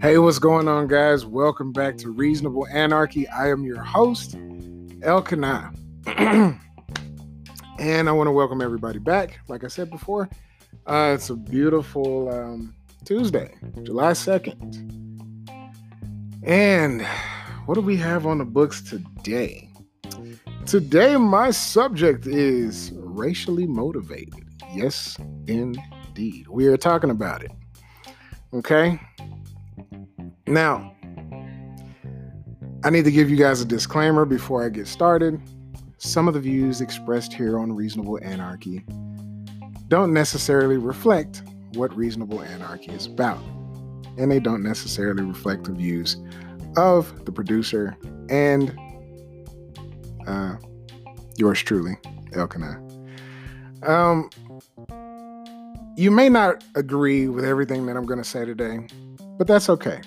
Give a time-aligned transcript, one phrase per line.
[0.00, 1.26] Hey, what's going on, guys?
[1.26, 3.26] Welcome back to Reasonable Anarchy.
[3.26, 4.36] I am your host,
[5.02, 5.72] Elkanah.
[6.06, 6.58] and
[7.80, 9.40] I want to welcome everybody back.
[9.48, 10.28] Like I said before,
[10.86, 12.72] uh, it's a beautiful um,
[13.04, 15.48] Tuesday, July 2nd.
[16.44, 17.04] And
[17.66, 19.68] what do we have on the books today?
[20.64, 24.44] Today, my subject is racially motivated.
[24.74, 26.48] Yes, indeed.
[26.48, 27.52] We are talking about it.
[28.52, 29.00] Okay.
[30.46, 30.94] Now,
[32.82, 35.40] I need to give you guys a disclaimer before I get started.
[35.98, 38.84] Some of the views expressed here on Reasonable Anarchy
[39.88, 41.42] don't necessarily reflect
[41.74, 43.42] what Reasonable Anarchy is about,
[44.18, 46.16] and they don't necessarily reflect the views
[46.76, 47.96] of the producer
[48.28, 48.76] and
[50.26, 50.56] uh,
[51.36, 51.96] yours truly,
[52.34, 52.80] Elkanah.
[53.82, 54.30] Um,
[55.96, 58.86] you may not agree with everything that I'm going to say today,
[59.38, 60.00] but that's okay.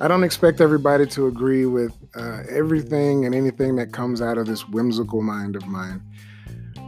[0.00, 4.46] I don't expect everybody to agree with uh, everything and anything that comes out of
[4.46, 6.02] this whimsical mind of mine.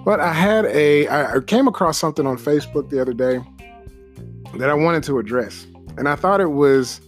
[0.04, 3.40] But I had a, I came across something on Facebook the other day
[4.56, 5.66] that I wanted to address.
[5.96, 7.00] And I thought it was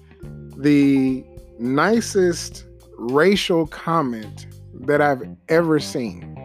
[0.57, 1.25] the
[1.59, 2.65] nicest
[2.97, 6.37] racial comment that I've ever seen.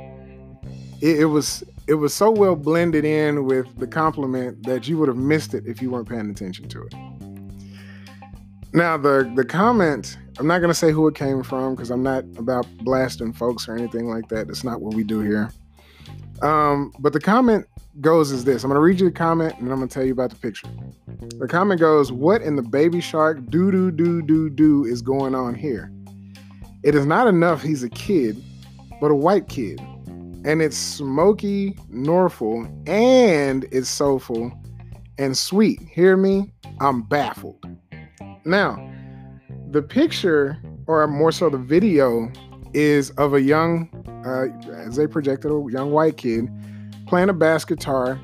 [1.02, 5.08] It, it was it was so well blended in with the compliment that you would
[5.08, 6.94] have missed it if you weren't paying attention to it.
[8.74, 12.26] Now, the the comment, I'm not gonna say who it came from because I'm not
[12.38, 14.48] about blasting folks or anything like that.
[14.48, 15.50] That's not what we do here.
[16.42, 17.68] Um, but the comment
[18.02, 18.64] goes as this.
[18.64, 20.68] I'm gonna read you the comment and I'm gonna tell you about the picture.
[21.38, 25.36] The comment goes, What in the baby shark do do do do do is going
[25.36, 25.92] on here?
[26.84, 28.44] It is not enough he's a kid,
[29.00, 29.80] but a white kid.
[30.46, 34.52] And it's smoky, Norfolk, and it's soulful
[35.18, 35.82] and sweet.
[35.82, 36.54] Hear me?
[36.80, 37.66] I'm baffled.
[38.46, 38.78] Now,
[39.72, 42.32] the picture, or more so the video,
[42.76, 43.90] is of a young,
[44.24, 46.48] uh, as they projected, a young white kid
[47.08, 48.20] playing a bass guitar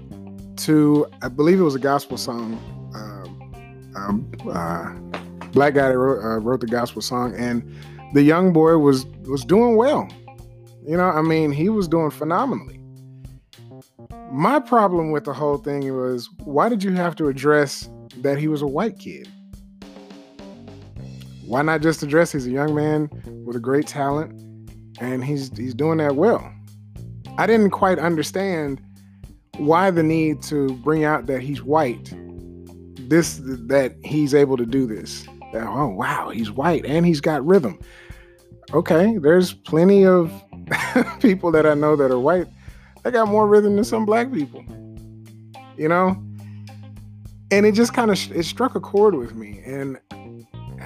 [0.57, 2.59] to, I believe it was a gospel song.
[2.93, 4.93] Um, um, uh,
[5.49, 7.63] black guy that wrote, uh, wrote the gospel song, and
[8.13, 10.07] the young boy was was doing well.
[10.91, 12.81] You know, I mean, he was doing phenomenally.
[14.29, 18.49] My problem with the whole thing was, why did you have to address that he
[18.49, 19.27] was a white kid?
[21.51, 23.09] why not just address he's a young man
[23.45, 24.31] with a great talent
[25.01, 26.49] and he's he's doing that well.
[27.37, 28.81] I didn't quite understand
[29.57, 32.13] why the need to bring out that he's white.
[33.09, 35.27] This that he's able to do this.
[35.51, 37.77] That, oh wow, he's white and he's got rhythm.
[38.73, 40.31] Okay, there's plenty of
[41.19, 42.47] people that I know that are white
[43.03, 44.63] that got more rhythm than some black people.
[45.77, 46.21] You know?
[47.51, 49.99] And it just kind of it struck a chord with me and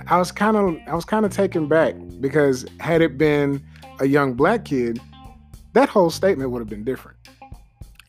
[0.08, 3.64] I was kind of I was kind of taken back because had it been
[4.00, 5.00] a young black kid,
[5.74, 7.18] that whole statement would have been different.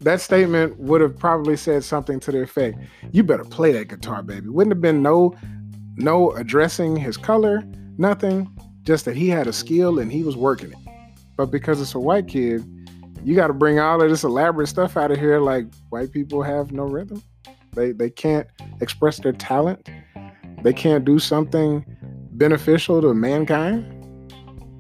[0.01, 2.79] That statement would have probably said something to the effect,
[3.13, 5.35] "You better play that guitar, baby." Wouldn't have been no
[5.97, 7.63] no addressing his color,
[7.97, 8.51] nothing,
[8.83, 10.79] just that he had a skill and he was working it.
[11.37, 12.65] But because it's a white kid,
[13.23, 16.43] you got to bring all of this elaborate stuff out of here like white people
[16.43, 17.23] have no rhythm.
[17.75, 18.47] They they can't
[18.81, 19.89] express their talent
[20.67, 21.85] they can't do something
[22.33, 23.85] beneficial to mankind.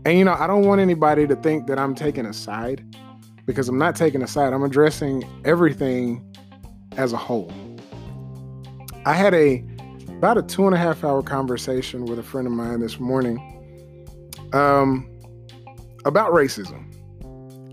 [0.04, 2.84] And you know, I don't want anybody to think that I'm taking a side
[3.44, 4.52] because I'm not taking a side.
[4.52, 6.24] I'm addressing everything
[6.96, 7.52] as a whole.
[9.04, 9.64] I had a
[10.08, 13.38] about a two and a half hour conversation with a friend of mine this morning
[14.54, 15.08] um,
[16.06, 16.84] about racism.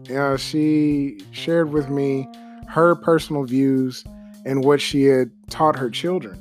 [0.09, 2.27] Know, she shared with me
[2.67, 4.03] her personal views
[4.45, 6.39] and what she had taught her children.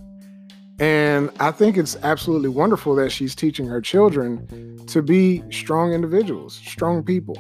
[0.81, 6.55] And I think it's absolutely wonderful that she's teaching her children to be strong individuals,
[6.55, 7.37] strong people.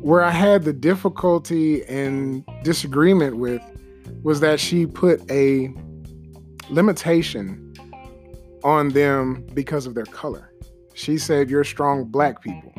[0.00, 3.60] Where I had the difficulty and disagreement with
[4.22, 5.74] was that she put a
[6.70, 7.74] limitation
[8.62, 10.52] on them because of their color.
[10.94, 12.72] She said, You're strong black people.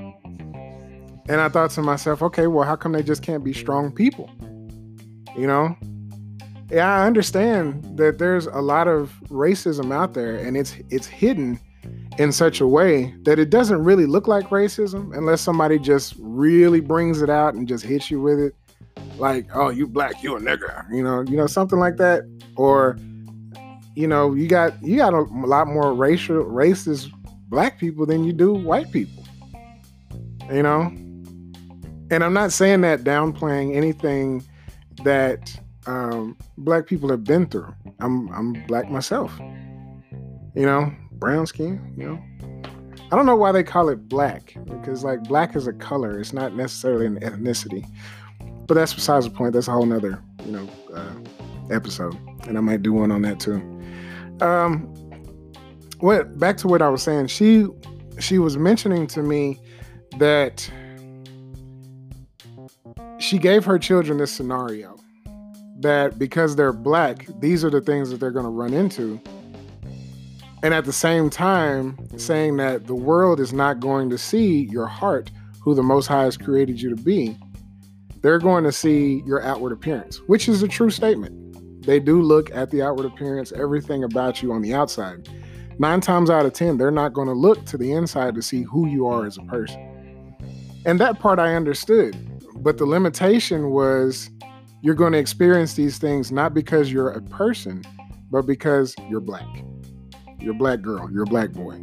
[1.30, 4.32] And I thought to myself, okay, well, how come they just can't be strong people?
[5.38, 5.78] You know,
[6.72, 11.60] yeah, I understand that there's a lot of racism out there and it's it's hidden
[12.18, 16.82] in such a way that it doesn't really look like racism unless somebody just really
[16.82, 18.56] brings it out and just hits you with it.
[19.18, 22.24] Like, oh, you black, you a nigger, you know, you know, something like that.
[22.56, 22.98] Or,
[23.96, 27.12] you know, you got you got a, lot more racial racist
[27.50, 29.24] black people than you do white people.
[30.52, 30.92] You know?
[32.12, 34.44] And I'm not saying that downplaying anything
[35.04, 37.74] that um, black people have been through.
[38.00, 39.38] I'm I'm black myself.
[40.56, 41.94] You know, brown skin.
[41.98, 42.24] You know,
[43.12, 46.20] I don't know why they call it black because like black is a color.
[46.20, 47.88] It's not necessarily an ethnicity.
[48.68, 49.54] But that's besides the point.
[49.54, 51.14] That's a whole nother you know uh,
[51.72, 52.18] episode,
[52.48, 53.56] and I might do one on that too.
[54.42, 54.84] Um,
[56.00, 57.28] what back to what I was saying.
[57.28, 57.68] She
[58.20, 59.60] she was mentioning to me
[60.18, 60.70] that
[63.30, 65.00] she gave her children this scenario
[65.82, 69.22] that because they're black, these are the things that they're going to run into.
[70.64, 74.88] And at the same time, saying that the world is not going to see your
[74.88, 75.30] heart,
[75.62, 77.38] who the Most High has created you to be.
[78.22, 81.86] They're going to see your outward appearance, which is a true statement.
[81.86, 85.30] They do look at the outward appearance, everything about you on the outside.
[85.78, 88.64] Nine times out of 10, they're not going to look to the inside to see
[88.64, 90.36] who you are as a person.
[90.86, 92.29] And that part I understood.
[92.62, 94.30] But the limitation was
[94.82, 97.84] you're going to experience these things not because you're a person,
[98.32, 99.48] but because you're black.
[100.40, 101.74] You're a black girl, you're a black boy.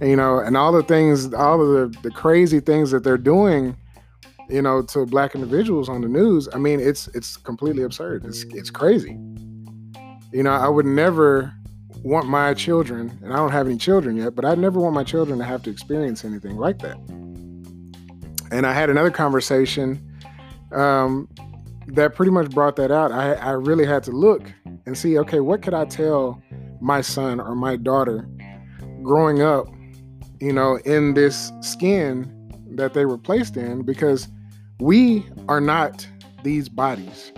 [0.00, 3.16] And, you know, and all the things, all of the, the crazy things that they're
[3.16, 3.76] doing,
[4.48, 8.24] you know, to black individuals on the news, I mean, it's it's completely absurd.
[8.24, 9.18] It's it's crazy.
[10.32, 11.54] You know, I would never
[12.02, 15.04] want my children, and I don't have any children yet, but I'd never want my
[15.04, 16.98] children to have to experience anything like that.
[18.54, 20.00] And I had another conversation
[20.70, 21.28] um,
[21.88, 23.10] that pretty much brought that out.
[23.10, 24.52] I, I really had to look
[24.86, 26.40] and see, okay, what could I tell
[26.80, 28.28] my son or my daughter
[29.02, 29.66] growing up,
[30.38, 32.30] you know, in this skin
[32.76, 33.82] that they were placed in?
[33.82, 34.28] Because
[34.78, 36.06] we are not
[36.44, 37.32] these bodies.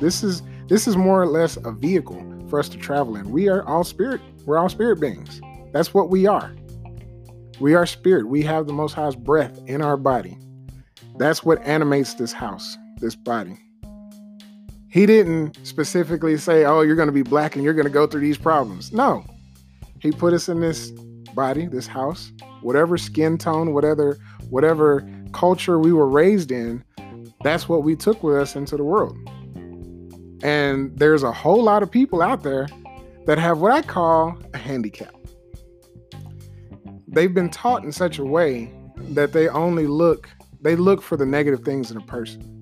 [0.00, 3.30] This is this is more or less a vehicle for us to travel in.
[3.30, 4.22] We are all spirit.
[4.46, 5.38] We're all spirit beings.
[5.74, 6.56] That's what we are.
[7.60, 8.26] We are spirit.
[8.26, 10.38] We have the most high's breath in our body.
[11.22, 13.56] That's what animates this house, this body.
[14.88, 18.08] He didn't specifically say, oh, you're going to be black and you're going to go
[18.08, 18.92] through these problems.
[18.92, 19.24] No.
[20.00, 20.90] He put us in this
[21.36, 22.32] body, this house,
[22.62, 24.18] whatever skin tone, whatever
[24.50, 26.82] whatever culture we were raised in,
[27.44, 29.16] that's what we took with us into the world.
[30.42, 32.66] And there's a whole lot of people out there
[33.26, 35.14] that have what I call a handicap.
[37.06, 40.28] They've been taught in such a way that they only look
[40.62, 42.52] they look for the negative things in a person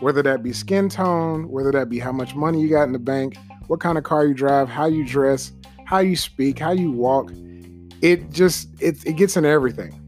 [0.00, 2.98] whether that be skin tone, whether that be how much money you got in the
[2.98, 3.36] bank,
[3.66, 5.52] what kind of car you drive, how you dress,
[5.84, 7.32] how you speak, how you walk.
[8.02, 10.00] It just it, it gets into everything.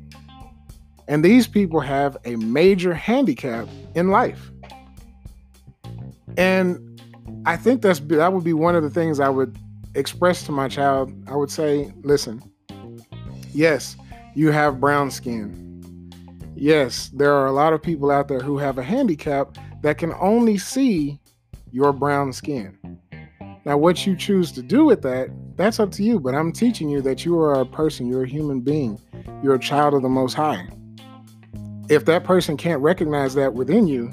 [1.09, 4.51] And these people have a major handicap in life.
[6.37, 7.01] And
[7.47, 9.59] I think that's that would be one of the things I would
[9.95, 11.13] express to my child.
[11.27, 12.43] I would say, listen,
[13.55, 13.97] yes,
[14.35, 15.68] you have brown skin.
[16.61, 20.13] Yes, there are a lot of people out there who have a handicap that can
[20.15, 21.21] only see
[21.71, 22.77] your brown skin.
[23.65, 26.19] Now, what you choose to do with that, that's up to you.
[26.19, 29.01] But I'm teaching you that you are a person, you're a human being,
[29.41, 30.69] you're a child of the Most High.
[31.89, 34.13] If that person can't recognize that within you,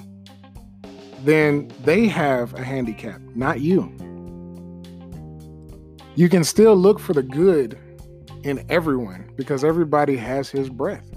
[1.21, 3.91] then they have a handicap, not you.
[6.13, 7.75] You can still look for the good
[8.43, 11.14] in everyone because everybody has his breath.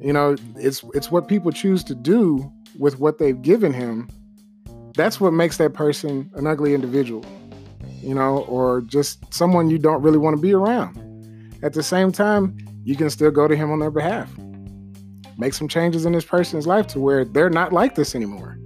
[0.00, 4.08] You know, it's it's what people choose to do with what they've given him,
[4.94, 7.24] that's what makes that person an ugly individual,
[8.02, 10.96] you know, or just someone you don't really want to be around.
[11.62, 14.30] At the same time, you can still go to him on their behalf.
[15.36, 18.58] Make some changes in this person's life to where they're not like this anymore.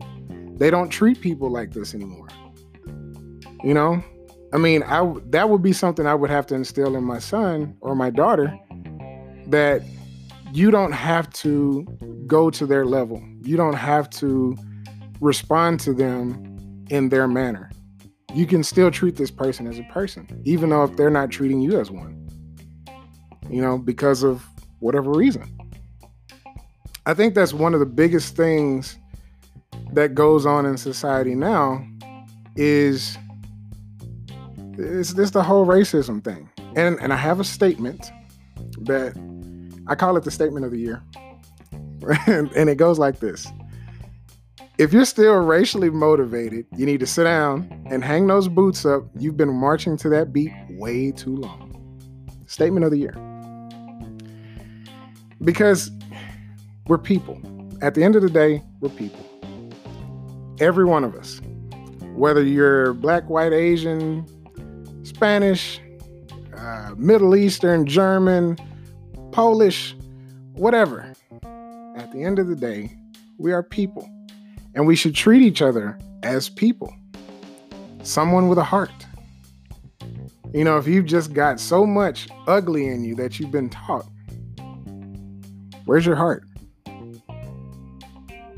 [0.56, 2.28] They don't treat people like this anymore.
[3.64, 4.02] You know,
[4.52, 7.76] I mean, I that would be something I would have to instill in my son
[7.80, 8.58] or my daughter
[9.48, 9.82] that
[10.52, 11.84] you don't have to
[12.26, 13.22] go to their level.
[13.42, 14.56] You don't have to
[15.20, 17.70] respond to them in their manner.
[18.34, 21.60] You can still treat this person as a person, even though if they're not treating
[21.60, 22.18] you as one.
[23.48, 24.46] You know, because of
[24.80, 25.44] whatever reason.
[27.06, 28.98] I think that's one of the biggest things
[29.92, 31.84] that goes on in society now
[32.56, 33.16] is
[34.78, 36.48] it's this the whole racism thing.
[36.76, 38.10] And and I have a statement
[38.82, 39.14] that
[39.92, 41.02] I call it the statement of the year.
[42.26, 43.46] and, it goes like this
[44.78, 49.04] If you're still racially motivated, you need to sit down and hang those boots up.
[49.18, 51.68] You've been marching to that beat way too long.
[52.46, 53.14] Statement of the year.
[55.44, 55.90] Because
[56.86, 57.38] we're people.
[57.82, 59.20] At the end of the day, we're people.
[60.58, 61.42] Every one of us.
[62.14, 64.24] Whether you're black, white, Asian,
[65.04, 65.82] Spanish,
[66.56, 68.56] uh, Middle Eastern, German,
[69.32, 69.96] Polish,
[70.52, 71.12] whatever.
[71.96, 72.94] At the end of the day,
[73.38, 74.08] we are people
[74.74, 76.94] and we should treat each other as people.
[78.02, 78.90] Someone with a heart.
[80.52, 84.06] You know, if you've just got so much ugly in you that you've been taught,
[85.86, 86.44] where's your heart?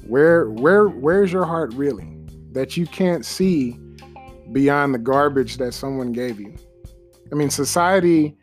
[0.06, 2.08] Where where where's your heart really?
[2.52, 3.78] That you can't see
[4.52, 6.54] beyond the garbage that someone gave you.
[7.30, 8.36] I mean, society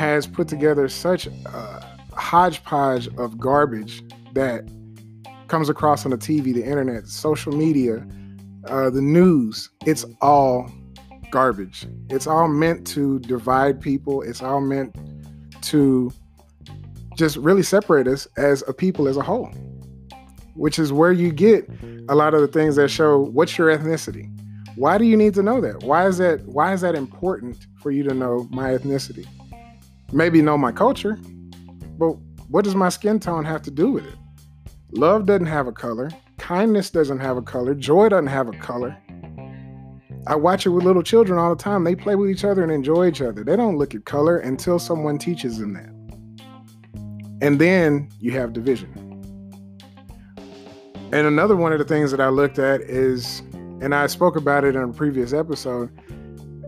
[0.00, 4.02] has put together such a hodgepodge of garbage
[4.32, 4.66] that
[5.48, 8.06] comes across on the TV, the internet, social media,
[8.64, 9.68] uh, the news.
[9.84, 10.72] It's all
[11.30, 11.86] garbage.
[12.08, 14.22] It's all meant to divide people.
[14.22, 14.96] It's all meant
[15.64, 16.10] to
[17.14, 19.50] just really separate us as a people as a whole,
[20.54, 21.68] which is where you get
[22.08, 24.34] a lot of the things that show what's your ethnicity.
[24.76, 25.82] Why do you need to know that?
[25.82, 29.26] Why is that why is that important for you to know my ethnicity?
[30.12, 31.18] Maybe know my culture,
[31.98, 32.16] but
[32.48, 34.14] what does my skin tone have to do with it?
[34.92, 36.10] Love doesn't have a color.
[36.38, 37.74] Kindness doesn't have a color.
[37.74, 38.96] Joy doesn't have a color.
[40.26, 41.84] I watch it with little children all the time.
[41.84, 43.44] They play with each other and enjoy each other.
[43.44, 45.90] They don't look at color until someone teaches them that.
[47.40, 48.92] And then you have division.
[51.12, 53.40] And another one of the things that I looked at is,
[53.80, 55.90] and I spoke about it in a previous episode,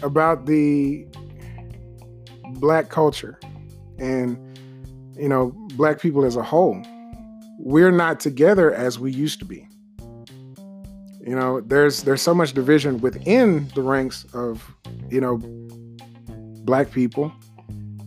[0.02, 1.06] about the
[2.62, 3.38] black culture
[3.98, 4.38] and,
[5.18, 6.80] you know, black people as a whole.
[7.58, 9.68] We're not together as we used to be.
[11.24, 14.74] You know, there's there's so much division within the ranks of,
[15.10, 15.38] you know,
[16.64, 17.32] black people.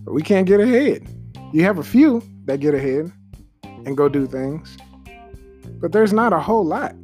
[0.06, 1.08] We can't get ahead.
[1.54, 3.12] You have a few that get ahead
[3.64, 4.78] and go do things.
[5.82, 6.96] But there's not a whole lot.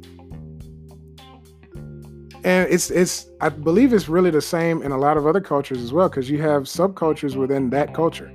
[2.44, 5.80] And it's it's I believe it's really the same in a lot of other cultures
[5.80, 8.32] as well, because you have subcultures within that culture.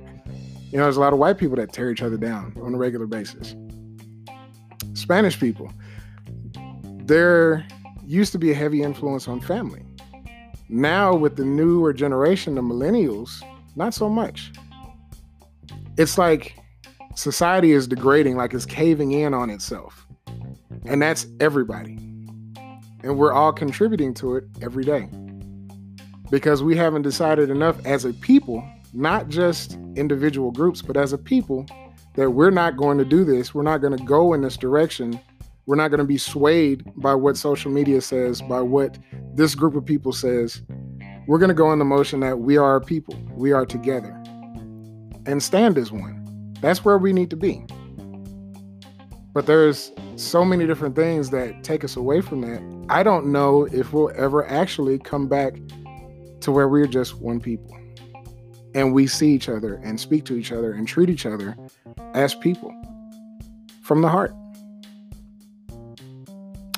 [0.70, 2.78] You know, there's a lot of white people that tear each other down on a
[2.78, 3.54] regular basis.
[4.94, 5.72] Spanish people,
[7.04, 7.66] there
[8.06, 9.82] used to be a heavy influence on family.
[10.68, 13.42] Now, with the newer generation, the millennials,
[13.76, 14.52] not so much.
[15.96, 16.58] It's like
[17.14, 20.06] society is degrading, like it's caving in on itself.
[20.84, 21.98] And that's everybody.
[23.02, 25.08] And we're all contributing to it every day.
[26.30, 28.62] Because we haven't decided enough as a people,
[28.92, 31.66] not just individual groups, but as a people,
[32.14, 33.54] that we're not going to do this.
[33.54, 35.20] We're not going to go in this direction.
[35.66, 38.98] We're not going to be swayed by what social media says, by what
[39.34, 40.62] this group of people says.
[41.26, 44.10] We're going to go in the motion that we are a people, we are together,
[45.26, 46.54] and stand as one.
[46.60, 47.64] That's where we need to be.
[49.32, 52.62] But there's so many different things that take us away from that.
[52.88, 55.54] I don't know if we'll ever actually come back
[56.40, 57.78] to where we're just one people
[58.74, 61.56] and we see each other and speak to each other and treat each other
[62.14, 62.72] as people
[63.82, 64.34] from the heart.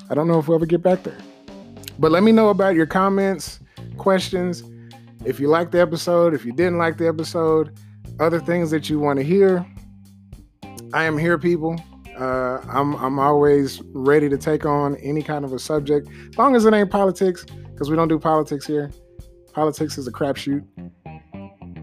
[0.09, 1.19] I don't know if we'll ever get back there.
[1.99, 3.61] But let me know about your comments,
[3.99, 4.64] questions.
[5.25, 7.78] If you liked the episode, if you didn't like the episode,
[8.19, 9.64] other things that you want to hear.
[10.92, 11.76] I am here, people.
[12.20, 16.54] Uh, I'm I'm always ready to take on any kind of a subject, as long
[16.54, 18.90] as it ain't politics, because we don't do politics here.
[19.54, 20.62] Politics is a crapshoot.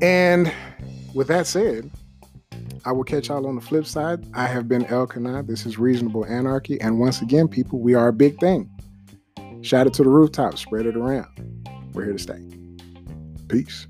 [0.02, 0.54] And
[1.16, 1.90] with that said,
[2.86, 4.28] I will catch y'all on the flip side.
[4.36, 5.44] I have been El Elkanah.
[5.44, 6.80] This is Reasonable Anarchy.
[6.82, 8.70] And once again, people, we are a big thing.
[9.62, 11.66] Shout it to the rooftop, spread it around.
[11.94, 12.40] We're here to stay.
[13.48, 13.88] Peace.